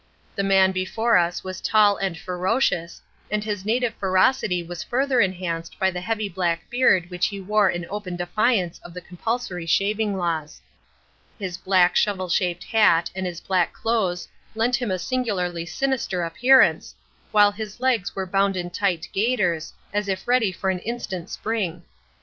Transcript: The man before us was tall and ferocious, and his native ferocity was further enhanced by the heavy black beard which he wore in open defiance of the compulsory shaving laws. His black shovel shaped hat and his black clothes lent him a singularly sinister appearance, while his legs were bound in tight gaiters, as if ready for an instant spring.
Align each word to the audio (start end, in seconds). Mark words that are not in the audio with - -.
The 0.35 0.41
man 0.41 0.71
before 0.71 1.15
us 1.15 1.43
was 1.43 1.61
tall 1.61 1.95
and 1.97 2.17
ferocious, 2.17 3.03
and 3.29 3.43
his 3.43 3.63
native 3.65 3.93
ferocity 3.99 4.63
was 4.63 4.81
further 4.81 5.21
enhanced 5.21 5.77
by 5.77 5.91
the 5.91 6.01
heavy 6.01 6.27
black 6.27 6.67
beard 6.71 7.11
which 7.11 7.27
he 7.27 7.39
wore 7.39 7.69
in 7.69 7.85
open 7.87 8.15
defiance 8.15 8.79
of 8.83 8.95
the 8.95 9.01
compulsory 9.01 9.67
shaving 9.67 10.17
laws. 10.17 10.59
His 11.37 11.55
black 11.55 11.95
shovel 11.95 12.29
shaped 12.29 12.63
hat 12.63 13.11
and 13.13 13.27
his 13.27 13.41
black 13.41 13.73
clothes 13.73 14.27
lent 14.55 14.77
him 14.77 14.89
a 14.89 14.97
singularly 14.97 15.67
sinister 15.67 16.23
appearance, 16.23 16.95
while 17.31 17.51
his 17.51 17.79
legs 17.79 18.15
were 18.15 18.25
bound 18.25 18.57
in 18.57 18.71
tight 18.71 19.07
gaiters, 19.13 19.71
as 19.93 20.07
if 20.07 20.27
ready 20.27 20.51
for 20.51 20.71
an 20.71 20.79
instant 20.79 21.29
spring. 21.29 21.83